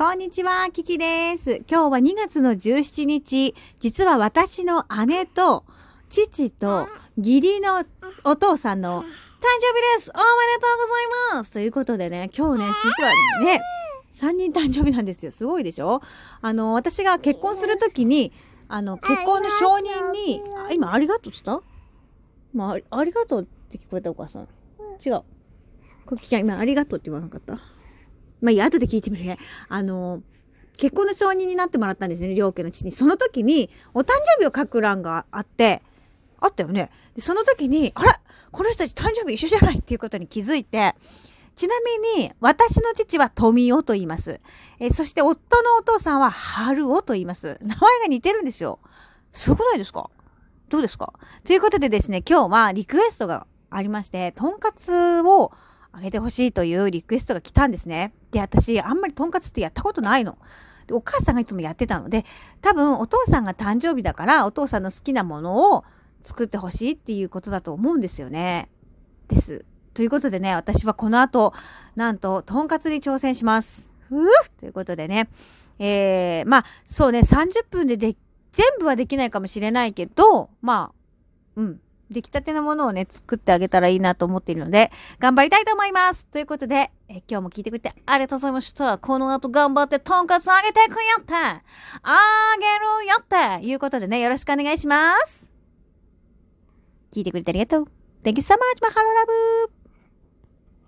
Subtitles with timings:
[0.00, 1.56] こんにちは、キキです。
[1.70, 5.62] 今日は2月の17日、実は私の姉と
[6.08, 6.88] 父と
[7.18, 7.84] 義理の
[8.24, 10.10] お父さんの誕生日です。
[10.10, 11.52] おめでとうございます。
[11.52, 13.12] ということでね、今日ね、実は
[13.44, 13.60] ね、
[14.14, 15.32] 3人誕生日なんですよ。
[15.32, 16.00] すごいでしょ？
[16.40, 18.32] あの、私が結婚するときに、
[18.68, 21.62] あの、結婚の承認に、あ今、ありがとうって言った？
[22.54, 24.48] まあ、あありがとうって聞こえたお母さん。
[25.04, 25.24] 違う。
[26.06, 27.60] こきちゃん、今、ありがとうって言わなかった？
[28.40, 29.38] まあいいや、後で聞いてみるね。
[29.68, 30.22] あの、
[30.76, 32.90] 結婚の承認になってもらったんですね、両家の父に。
[32.90, 35.82] その時に、お誕生日を書く欄があって、
[36.40, 36.90] あったよね。
[37.14, 40.94] で、その時に、あらこの人たち誕生日一緒じゃないっていうことに気づいて、
[41.54, 44.40] ちなみに、私の父は富夫と言います。
[44.78, 47.58] えーそして夫のお父さんは春夫と言います。
[47.60, 48.78] 名前が似てるんですよ。
[49.32, 50.08] すごくないですか？
[50.70, 51.12] どうですか？
[51.44, 55.52] ということでですね、今日はリクエストがありまして、とんかつを
[55.92, 58.12] あげてほしいというリクエストが来たんですね。
[58.30, 60.38] で、私、あんまりとんかつってやったことないの。
[60.86, 62.24] で、お母さんがいつもやってたので、
[62.60, 65.84] 多分お父さんが誕生日だから、お父さんの好きなものを
[66.22, 68.68] 作ってほしいっていうことだと思うんですよね。
[69.28, 69.64] です。
[69.94, 71.52] ということでね、私はこの後、
[71.96, 73.90] なんと、とんかつに挑戦します。
[74.08, 74.26] ふぅ
[74.58, 75.28] ということでね、
[75.78, 78.16] えー、まあ、そうね、30分でで、
[78.52, 81.80] 全部はできないかもしれないけど、まあ、うん。
[82.10, 88.98] 出来たてのものをね、作ってあげたらいいなと思っているので、頑張りたいと思いますということで、え今日も聞いてくれてありがとうございました。
[88.98, 92.18] この後頑張ってとんかつあげてくんやってあ
[92.58, 95.50] げるよっていうことでね、よろしくお願いします。
[97.12, 97.84] 聞いてくれてありがとう。
[98.22, 99.26] Thank you so much, マハロラ
[99.68, 99.79] ブ